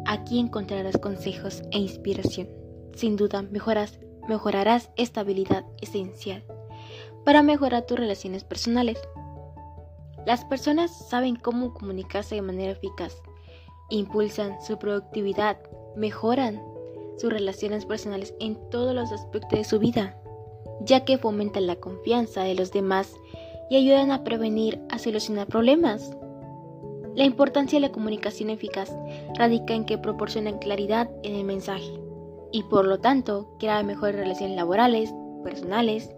aquí 0.05 0.39
encontrarás 0.39 0.97
consejos 0.97 1.61
e 1.71 1.79
inspiración. 1.79 2.47
Sin 2.95 3.15
duda 3.15 3.41
mejorarás 3.43 3.99
esta 4.95 5.21
habilidad 5.21 5.65
esencial 5.81 6.43
para 7.23 7.43
mejorar 7.43 7.85
tus 7.85 7.99
relaciones 7.99 8.43
personales. 8.43 8.99
Las 10.25 10.45
personas 10.45 10.91
saben 10.91 11.35
cómo 11.35 11.73
comunicarse 11.73 12.35
de 12.35 12.41
manera 12.41 12.71
eficaz, 12.71 13.21
impulsan 13.89 14.61
su 14.61 14.77
productividad, 14.77 15.57
mejoran 15.95 16.61
sus 17.17 17.31
relaciones 17.31 17.85
personales 17.85 18.33
en 18.39 18.57
todos 18.69 18.95
los 18.95 19.11
aspectos 19.11 19.59
de 19.59 19.65
su 19.65 19.79
vida, 19.79 20.17
ya 20.81 21.05
que 21.05 21.17
fomentan 21.17 21.67
la 21.67 21.75
confianza 21.75 22.43
de 22.43 22.55
los 22.55 22.71
demás 22.71 23.13
y 23.69 23.75
ayudan 23.75 24.11
a 24.11 24.23
prevenir, 24.23 24.81
a 24.89 24.99
solucionar 24.99 25.47
problemas. 25.47 26.15
La 27.15 27.25
importancia 27.25 27.79
de 27.79 27.87
la 27.87 27.91
comunicación 27.91 28.49
eficaz 28.49 28.91
radica 29.37 29.73
en 29.73 29.85
que 29.85 29.97
proporcionan 29.97 30.57
claridad 30.57 31.09
en 31.21 31.35
el 31.35 31.43
mensaje 31.43 32.02
y 32.53 32.63
por 32.63 32.85
lo 32.85 32.99
tanto 32.99 33.49
crea 33.59 33.83
mejores 33.83 34.15
relaciones 34.15 34.55
laborales, 34.55 35.13
personales. 35.43 36.15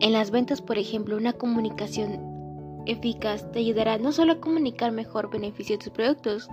En 0.00 0.12
las 0.12 0.30
ventas, 0.30 0.62
por 0.62 0.78
ejemplo, 0.78 1.16
una 1.16 1.34
comunicación 1.34 2.82
eficaz 2.86 3.50
te 3.50 3.58
ayudará 3.58 3.98
no 3.98 4.12
solo 4.12 4.34
a 4.34 4.40
comunicar 4.40 4.92
mejor 4.92 5.30
beneficios 5.30 5.80
de 5.80 5.84
tus 5.84 5.92
productos, 5.92 6.48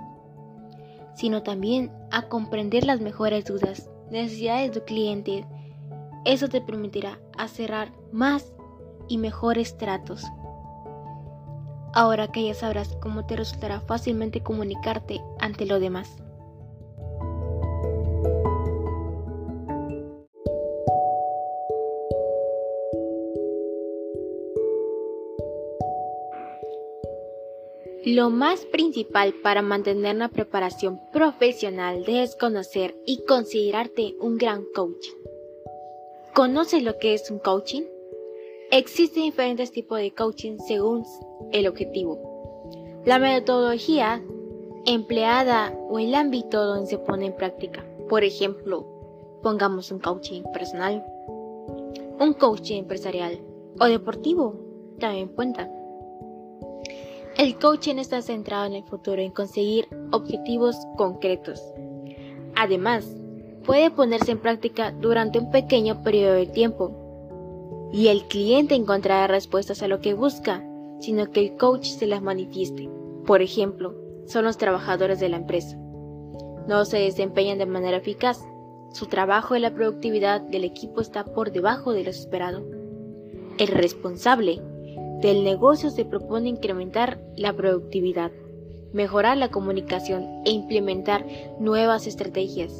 sino 1.13 1.43
también 1.43 1.91
a 2.09 2.27
comprender 2.27 2.85
las 2.85 3.01
mejores 3.01 3.45
dudas, 3.45 3.89
necesidades 4.09 4.71
de 4.71 4.79
tu 4.79 4.85
cliente. 4.85 5.45
Eso 6.25 6.49
te 6.49 6.59
permitirá 6.59 7.19
a 7.37 7.47
cerrar 7.47 7.91
más 8.11 8.51
y 9.07 9.19
mejores 9.19 9.77
tratos. 9.77 10.25
Ahora 11.93 12.29
que 12.29 12.45
ya 12.45 12.53
sabrás 12.55 12.97
cómo 13.01 13.25
te 13.25 13.35
resultará 13.35 13.81
fácilmente 13.81 14.41
comunicarte 14.41 15.21
ante 15.39 15.65
lo 15.65 15.79
demás. 15.79 16.20
Lo 28.03 28.31
más 28.31 28.65
principal 28.65 29.35
para 29.43 29.61
mantener 29.61 30.15
una 30.15 30.29
preparación 30.29 30.99
profesional 31.13 32.03
es 32.07 32.35
conocer 32.35 32.95
y 33.05 33.23
considerarte 33.25 34.15
un 34.19 34.39
gran 34.39 34.65
coach. 34.73 35.05
¿Conoces 36.33 36.81
lo 36.81 36.97
que 36.97 37.13
es 37.13 37.29
un 37.29 37.37
coaching? 37.37 37.83
Existen 38.71 39.25
diferentes 39.25 39.71
tipos 39.71 39.99
de 39.99 40.15
coaching 40.15 40.57
según 40.67 41.05
el 41.51 41.67
objetivo, 41.67 43.01
la 43.05 43.19
metodología 43.19 44.23
empleada 44.87 45.71
o 45.87 45.99
el 45.99 46.15
ámbito 46.15 46.65
donde 46.65 46.87
se 46.87 46.97
pone 46.97 47.27
en 47.27 47.35
práctica. 47.35 47.85
Por 48.09 48.23
ejemplo, 48.23 48.83
pongamos 49.43 49.91
un 49.91 49.99
coaching 49.99 50.41
personal, 50.51 51.05
un 52.19 52.33
coaching 52.33 52.79
empresarial 52.79 53.39
o 53.79 53.85
deportivo, 53.85 54.55
también 54.97 55.27
cuenta. 55.27 55.69
El 57.41 57.57
coaching 57.57 57.95
está 57.95 58.21
centrado 58.21 58.67
en 58.67 58.73
el 58.73 58.83
futuro, 58.83 59.19
en 59.19 59.31
conseguir 59.31 59.87
objetivos 60.11 60.75
concretos. 60.95 61.59
Además, 62.55 63.15
puede 63.65 63.89
ponerse 63.89 64.33
en 64.33 64.37
práctica 64.37 64.91
durante 64.91 65.39
un 65.39 65.49
pequeño 65.49 66.03
periodo 66.03 66.35
de 66.35 66.45
tiempo 66.45 67.89
y 67.91 68.09
el 68.09 68.27
cliente 68.27 68.75
encontrará 68.75 69.25
respuestas 69.25 69.81
a 69.81 69.87
lo 69.87 70.01
que 70.01 70.13
busca, 70.13 70.63
sino 70.99 71.31
que 71.31 71.39
el 71.39 71.57
coach 71.57 71.85
se 71.85 72.05
las 72.05 72.21
manifieste. 72.21 72.87
Por 73.25 73.41
ejemplo, 73.41 73.95
son 74.27 74.45
los 74.45 74.59
trabajadores 74.59 75.19
de 75.19 75.29
la 75.29 75.37
empresa. 75.37 75.75
No 76.67 76.85
se 76.85 76.99
desempeñan 76.99 77.57
de 77.57 77.65
manera 77.65 77.97
eficaz. 77.97 78.39
Su 78.93 79.07
trabajo 79.07 79.55
y 79.55 79.59
la 79.61 79.73
productividad 79.73 80.41
del 80.41 80.63
equipo 80.63 81.01
está 81.01 81.25
por 81.25 81.51
debajo 81.51 81.91
de 81.91 82.03
lo 82.03 82.11
esperado. 82.11 82.63
El 83.57 83.69
responsable 83.69 84.61
del 85.21 85.43
negocio 85.43 85.89
se 85.89 86.05
propone 86.05 86.49
incrementar 86.49 87.21
la 87.35 87.53
productividad, 87.53 88.31
mejorar 88.93 89.37
la 89.37 89.49
comunicación 89.49 90.41
e 90.45 90.51
implementar 90.51 91.25
nuevas 91.59 92.07
estrategias, 92.07 92.73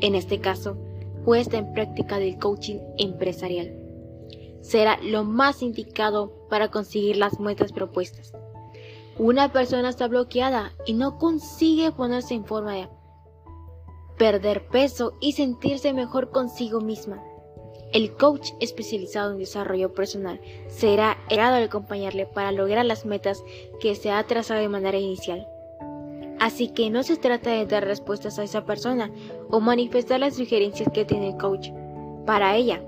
en 0.00 0.14
este 0.14 0.40
caso, 0.40 0.76
puesta 1.24 1.58
en 1.58 1.72
práctica 1.72 2.18
del 2.18 2.38
coaching 2.38 2.78
empresarial. 2.98 3.76
Será 4.60 4.98
lo 5.02 5.24
más 5.24 5.62
indicado 5.62 6.32
para 6.48 6.70
conseguir 6.70 7.16
las 7.16 7.38
metas 7.38 7.72
propuestas. 7.72 8.32
Una 9.18 9.52
persona 9.52 9.90
está 9.90 10.08
bloqueada 10.08 10.72
y 10.86 10.94
no 10.94 11.18
consigue 11.18 11.92
ponerse 11.92 12.34
en 12.34 12.44
forma 12.44 12.74
de 12.74 12.88
perder 14.16 14.66
peso 14.68 15.14
y 15.20 15.32
sentirse 15.32 15.92
mejor 15.92 16.30
consigo 16.30 16.80
misma. 16.80 17.22
El 17.92 18.14
coach 18.14 18.52
especializado 18.60 19.32
en 19.32 19.38
desarrollo 19.38 19.92
personal 19.92 20.40
será 20.66 21.18
el 21.28 21.36
de 21.36 21.64
acompañarle 21.64 22.24
para 22.24 22.50
lograr 22.50 22.86
las 22.86 23.04
metas 23.04 23.44
que 23.80 23.94
se 23.94 24.10
ha 24.10 24.26
trazado 24.26 24.60
de 24.60 24.68
manera 24.70 24.96
inicial. 24.96 25.46
Así 26.40 26.68
que 26.68 26.88
no 26.88 27.02
se 27.02 27.18
trata 27.18 27.50
de 27.50 27.66
dar 27.66 27.84
respuestas 27.84 28.38
a 28.38 28.44
esa 28.44 28.64
persona 28.64 29.12
o 29.50 29.60
manifestar 29.60 30.20
las 30.20 30.36
sugerencias 30.36 30.88
que 30.92 31.04
tiene 31.04 31.28
el 31.30 31.36
coach 31.36 31.68
para 32.24 32.56
ella, 32.56 32.82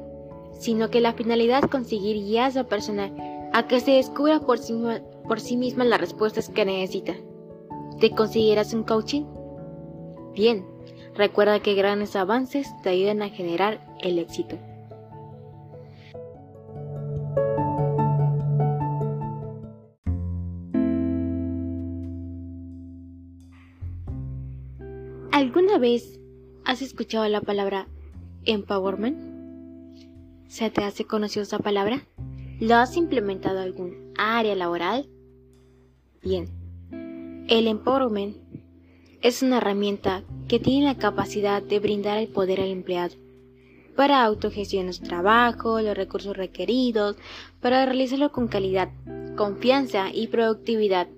sino 0.58 0.88
que 0.88 1.02
la 1.02 1.12
finalidad 1.12 1.64
es 1.64 1.70
conseguir 1.70 2.24
guiar 2.24 2.46
a 2.46 2.48
esa 2.48 2.64
persona 2.64 3.12
a 3.52 3.68
que 3.68 3.80
se 3.80 3.92
descubra 3.92 4.40
por 4.40 4.58
sí, 4.58 4.74
por 5.28 5.38
sí 5.38 5.58
misma 5.58 5.84
las 5.84 6.00
respuestas 6.00 6.48
que 6.48 6.64
necesita. 6.64 7.14
¿Te 8.00 8.10
consideras 8.10 8.72
un 8.72 8.84
coaching? 8.84 9.24
Bien, 10.32 10.66
recuerda 11.14 11.60
que 11.60 11.74
grandes 11.74 12.16
avances 12.16 12.68
te 12.82 12.88
ayudan 12.88 13.20
a 13.20 13.28
generar 13.28 13.86
el 14.00 14.18
éxito. 14.18 14.56
¿Alguna 25.35 25.79
vez 25.79 26.20
has 26.64 26.81
escuchado 26.81 27.27
la 27.29 27.40
palabra 27.40 27.88
empowerment? 28.44 29.18
¿Se 30.47 30.70
te 30.70 30.85
hace 30.85 31.07
conocida 31.07 31.42
esa 31.42 31.59
palabra? 31.59 32.07
¿Lo 32.61 32.77
has 32.77 32.97
implementado 32.97 33.57
en 33.57 33.64
algún 33.64 34.12
área 34.16 34.55
laboral? 34.55 35.09
Bien, 36.23 36.47
el 37.49 37.66
empowerment 37.66 38.37
es 39.23 39.42
una 39.42 39.57
herramienta 39.57 40.23
que 40.47 40.61
tiene 40.61 40.87
la 40.87 40.99
capacidad 40.99 41.61
de 41.61 41.81
brindar 41.81 42.18
el 42.18 42.29
poder 42.29 42.61
al 42.61 42.68
empleado 42.68 43.16
para 43.97 44.23
autogestionar 44.23 44.94
su 44.94 45.03
trabajo, 45.03 45.81
los 45.81 45.97
recursos 45.97 46.37
requeridos, 46.37 47.16
para 47.61 47.85
realizarlo 47.85 48.31
con 48.31 48.47
calidad, 48.47 48.90
confianza 49.35 50.11
y 50.14 50.29
productividad. 50.29 51.09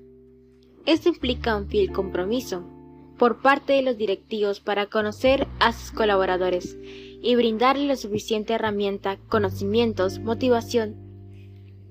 Esto 0.87 1.11
implica 1.11 1.55
un 1.55 1.69
fiel 1.69 1.93
compromiso 1.93 2.76
por 3.19 3.41
parte 3.41 3.75
de 3.75 3.83
los 3.83 3.97
directivos 3.97 4.61
para 4.61 4.87
conocer 4.87 5.47
a 5.59 5.73
sus 5.73 5.91
colaboradores 5.91 6.77
y 7.23 7.35
brindarle 7.35 7.87
la 7.87 7.97
suficiente 7.97 8.53
herramienta, 8.53 9.19
conocimientos, 9.29 10.19
motivación 10.19 10.97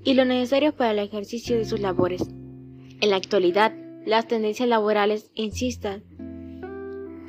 y 0.03 0.13
lo 0.13 0.25
necesario 0.25 0.75
para 0.75 0.91
el 0.91 0.99
ejercicio 0.99 1.57
de 1.57 1.65
sus 1.65 1.79
labores. 1.79 2.21
En 3.01 3.09
la 3.09 3.15
actualidad, 3.15 3.73
las 4.05 4.27
tendencias 4.27 4.69
laborales 4.69 5.31
insistan 5.33 6.03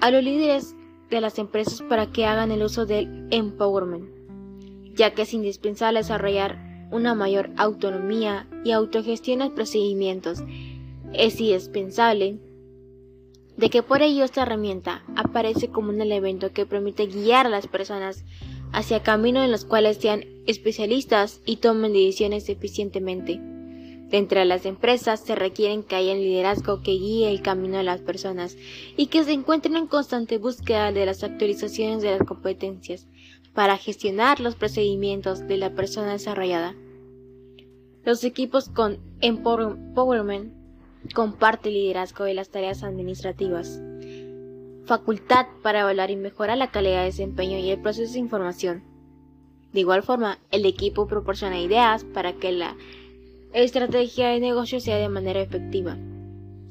a 0.00 0.10
los 0.10 0.22
líderes 0.22 0.74
de 1.10 1.20
las 1.20 1.38
empresas 1.38 1.82
para 1.82 2.12
que 2.12 2.26
hagan 2.26 2.50
el 2.50 2.62
uso 2.62 2.84
del 2.84 3.26
empowerment, 3.30 4.08
ya 4.94 5.14
que 5.14 5.22
es 5.22 5.32
indispensable 5.32 6.00
desarrollar 6.00 6.88
una 6.90 7.14
mayor 7.14 7.50
autonomía 7.56 8.46
y 8.64 8.72
autogestión 8.72 9.40
en 9.40 9.48
los 9.48 9.56
procedimientos. 9.56 10.42
Es 11.12 11.40
indispensable 11.40 12.38
de 13.56 13.70
que 13.70 13.82
por 13.82 14.02
ello 14.02 14.24
esta 14.24 14.42
herramienta 14.42 15.02
aparece 15.16 15.68
como 15.68 15.90
un 15.90 16.00
elemento 16.00 16.52
que 16.52 16.66
permite 16.66 17.06
guiar 17.06 17.46
a 17.46 17.50
las 17.50 17.66
personas 17.66 18.24
hacia 18.72 19.02
caminos 19.02 19.44
en 19.44 19.52
los 19.52 19.64
cuales 19.64 19.96
sean 19.96 20.24
especialistas 20.46 21.40
y 21.46 21.56
tomen 21.56 21.92
decisiones 21.92 22.48
eficientemente. 22.48 23.40
Dentro 24.10 24.38
de 24.38 24.44
las 24.44 24.66
empresas 24.66 25.20
se 25.20 25.34
requieren 25.34 25.82
que 25.82 25.96
haya 25.96 26.12
un 26.12 26.20
liderazgo 26.20 26.82
que 26.82 26.92
guíe 26.92 27.28
el 27.28 27.42
camino 27.42 27.78
de 27.78 27.82
las 27.82 28.00
personas 28.00 28.56
y 28.96 29.06
que 29.06 29.24
se 29.24 29.32
encuentren 29.32 29.76
en 29.76 29.88
constante 29.88 30.38
búsqueda 30.38 30.92
de 30.92 31.06
las 31.06 31.24
actualizaciones 31.24 32.02
de 32.02 32.12
las 32.12 32.26
competencias 32.26 33.08
para 33.52 33.78
gestionar 33.78 34.38
los 34.38 34.54
procedimientos 34.54 35.48
de 35.48 35.56
la 35.56 35.74
persona 35.74 36.12
desarrollada. 36.12 36.76
Los 38.04 38.22
equipos 38.22 38.68
con 38.68 38.98
empowerment 39.20 40.55
comparte 41.06 41.68
el 41.68 41.74
liderazgo 41.74 42.24
de 42.24 42.34
las 42.34 42.50
tareas 42.50 42.82
administrativas, 42.82 43.80
facultad 44.86 45.46
para 45.62 45.80
evaluar 45.80 46.10
y 46.10 46.16
mejorar 46.16 46.58
la 46.58 46.70
calidad 46.70 47.00
de 47.00 47.06
desempeño 47.06 47.58
y 47.58 47.70
el 47.70 47.80
proceso 47.80 48.12
de 48.12 48.18
información. 48.20 48.84
De 49.72 49.80
igual 49.80 50.02
forma, 50.02 50.38
el 50.50 50.64
equipo 50.64 51.06
proporciona 51.06 51.60
ideas 51.60 52.04
para 52.04 52.34
que 52.34 52.52
la 52.52 52.76
estrategia 53.52 54.28
de 54.28 54.40
negocio 54.40 54.80
sea 54.80 54.96
de 54.96 55.08
manera 55.08 55.40
efectiva. 55.40 55.98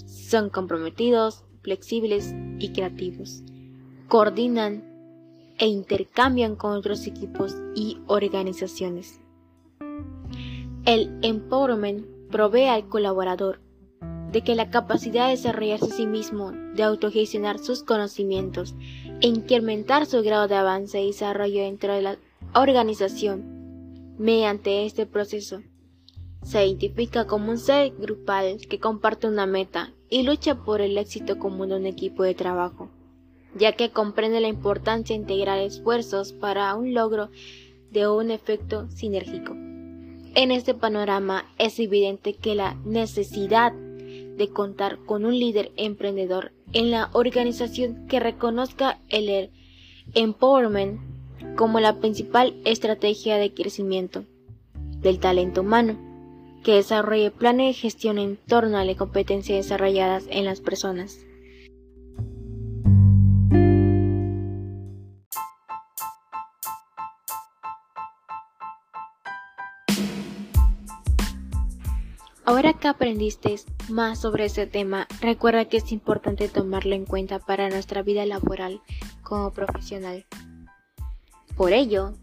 Son 0.06 0.50
comprometidos, 0.50 1.44
flexibles 1.62 2.34
y 2.60 2.70
creativos. 2.70 3.44
Coordinan 4.08 4.84
e 5.58 5.68
intercambian 5.68 6.56
con 6.56 6.74
otros 6.74 7.08
equipos 7.08 7.56
y 7.76 8.00
organizaciones. 8.08 9.20
El 10.86 11.18
empowerment 11.22 12.06
provee 12.30 12.68
al 12.68 12.88
colaborador 12.88 13.65
de 14.32 14.42
que 14.42 14.56
la 14.56 14.70
capacidad 14.70 15.26
de 15.26 15.32
desarrollarse 15.32 15.86
a 15.86 15.96
sí 15.96 16.06
mismo, 16.06 16.52
de 16.52 16.84
autogestionar 16.84 17.60
sus 17.60 17.84
conocimientos 17.84 18.76
e 19.22 19.28
incrementar 19.28 20.06
su 20.06 20.22
grado 20.24 20.48
de 20.48 20.56
avance 20.56 21.02
y 21.02 21.08
desarrollo 21.08 21.62
dentro 21.64 21.94
de 21.94 22.02
la 22.02 22.18
organización. 22.54 24.16
Mediante 24.18 24.86
este 24.86 25.06
proceso, 25.06 25.62
se 26.44 26.66
identifica 26.66 27.26
como 27.26 27.52
un 27.52 27.58
ser 27.58 27.92
grupal 27.98 28.58
que 28.70 28.80
comparte 28.80 29.28
una 29.28 29.46
meta 29.46 29.94
y 30.10 30.24
lucha 30.24 30.64
por 30.64 30.82
el 30.82 30.98
éxito 30.98 31.40
común 31.40 31.70
de 31.70 31.76
un 31.76 31.86
equipo 31.86 32.24
de 32.24 32.36
trabajo, 32.36 32.90
ya 33.56 33.74
que 33.74 33.90
comprende 33.90 34.40
la 34.40 34.48
importancia 34.48 35.16
de 35.16 35.22
integrar 35.24 35.60
esfuerzos 35.60 36.34
para 36.34 36.76
un 36.76 36.94
logro 36.94 37.30
de 37.92 38.08
un 38.08 38.30
efecto 38.30 38.90
sinérgico. 38.92 39.54
En 40.36 40.52
este 40.52 40.74
panorama 40.74 41.46
es 41.58 41.80
evidente 41.80 42.36
que 42.36 42.56
la 42.56 42.76
necesidad 42.86 43.74
de 44.38 44.50
contar 44.50 44.98
con 45.06 45.26
un 45.26 45.38
líder 45.40 45.72
emprendedor 45.78 46.52
en 46.74 46.92
la 46.92 47.10
organización 47.14 48.08
que 48.08 48.20
reconozca 48.20 49.00
el 49.10 49.50
empowerment 50.14 51.00
como 51.56 51.80
la 51.80 52.00
principal 52.00 52.54
estrategia 52.66 53.38
de 53.38 53.54
crecimiento 53.54 54.24
del 55.02 55.20
talento 55.20 55.62
humano, 55.62 55.98
que 56.64 56.74
desarrolle 56.74 57.32
planes 57.32 57.76
de 57.76 57.82
gestión 57.82 58.18
en 58.18 58.38
torno 58.38 58.78
a 58.78 58.86
las 58.86 58.96
competencias 58.96 59.58
desarrolladas 59.58 60.26
en 60.30 60.46
las 60.46 60.62
personas. 60.62 61.20
Aprendiste 72.90 73.56
más 73.90 74.20
sobre 74.20 74.46
este 74.46 74.68
tema, 74.68 75.08
recuerda 75.22 75.66
que 75.66 75.78
es 75.78 75.92
importante 75.92 76.50
tomarlo 76.50 76.96
en 76.96 77.06
cuenta 77.06 77.40
para 77.40 77.70
nuestra 77.70 78.02
vida 78.02 78.26
laboral 78.26 78.82
como 79.22 79.52
profesional. 79.52 80.26
Por 81.56 81.74
ello, 81.74 82.14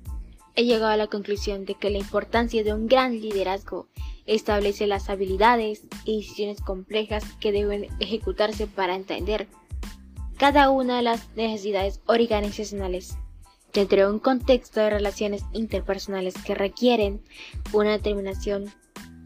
he 0.54 0.64
llegado 0.64 0.92
a 0.92 0.96
la 0.96 1.06
conclusión 1.06 1.64
de 1.64 1.74
que 1.74 1.90
la 1.90 1.98
importancia 1.98 2.62
de 2.62 2.72
un 2.72 2.86
gran 2.86 3.20
liderazgo 3.20 3.88
establece 4.26 4.86
las 4.86 5.08
habilidades 5.08 5.86
y 6.04 6.18
decisiones 6.18 6.60
complejas 6.60 7.24
que 7.40 7.52
deben 7.52 7.88
ejecutarse 7.98 8.66
para 8.66 8.94
entender 8.94 9.48
cada 10.38 10.70
una 10.70 10.96
de 10.96 11.02
las 11.02 11.28
necesidades 11.36 12.00
organizacionales 12.06 13.16
dentro 13.72 14.06
de 14.06 14.12
un 14.12 14.18
contexto 14.18 14.80
de 14.80 14.90
relaciones 14.90 15.44
interpersonales 15.52 16.34
que 16.44 16.54
requieren 16.54 17.22
una 17.72 17.92
determinación 17.92 18.72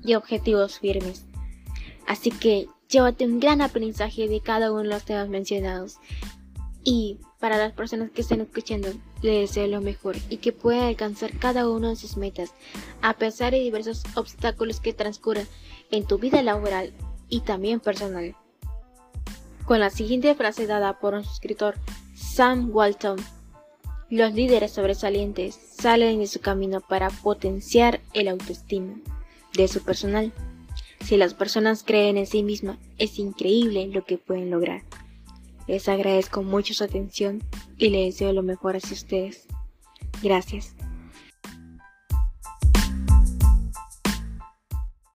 y 0.04 0.14
objetivos 0.14 0.78
firmes. 0.78 1.24
Así 2.06 2.30
que 2.30 2.68
llévate 2.88 3.26
un 3.26 3.40
gran 3.40 3.61
aprendizaje 3.61 4.28
de 4.28 4.40
cada 4.40 4.70
uno 4.72 4.82
de 4.82 4.88
los 4.88 5.04
temas 5.04 5.28
mencionados. 5.28 5.98
Y 6.85 7.18
para 7.40 7.59
las 7.59 7.72
personas 7.72 8.11
que 8.11 8.20
estén 8.20 8.40
escuchando, 8.40 8.88
les 9.22 9.48
deseo 9.48 9.66
lo 9.66 9.80
mejor 9.80 10.16
y 10.30 10.37
que 10.37 10.52
puedan 10.52 10.85
alcanzar 10.85 11.37
cada 11.38 11.68
uno 11.68 11.88
de 11.88 11.96
sus 11.96 12.16
metas, 12.16 12.52
a 13.02 13.14
pesar 13.14 13.52
de 13.52 13.61
diversos 13.61 14.04
obstáculos 14.14 14.80
que 14.80 14.92
transcurran 14.92 15.46
en 15.90 16.04
tu 16.04 16.18
vida 16.18 16.42
laboral 16.42 16.92
y 17.28 17.40
también 17.40 17.80
personal. 17.80 18.37
Con 19.64 19.80
la 19.80 19.90
siguiente 19.90 20.35
frase 20.37 20.68
dada 20.68 21.00
por 21.00 21.14
un 21.14 21.24
suscriptor, 21.24 21.74
Sam 22.14 22.70
Walton, 22.72 23.18
los 24.09 24.32
líderes 24.32 24.70
sobresalientes 24.70 25.56
salen 25.56 26.20
de 26.20 26.28
su 26.28 26.40
camino 26.40 26.80
para 26.80 27.11
potenciar 27.11 28.00
el 28.14 28.28
autoestima 28.28 28.94
de 29.57 29.69
su 29.69 29.83
personal. 29.83 30.33
Si 31.05 31.16
las 31.16 31.35
personas 31.35 31.83
creen 31.83 32.16
en 32.16 32.27
sí 32.27 32.42
mismas, 32.42 32.79
es 32.99 33.19
increíble 33.19 33.88
lo 33.88 34.05
que 34.05 34.19
pueden 34.19 34.51
lograr. 34.51 34.83
Les 35.66 35.88
agradezco 35.88 36.42
mucho 36.42 36.75
su 36.75 36.85
atención 36.85 37.42
y 37.77 37.88
les 37.88 38.14
deseo 38.14 38.33
lo 38.33 38.42
mejor 38.42 38.77
hacia 38.77 38.92
ustedes. 38.92 39.47
Gracias. 40.23 40.76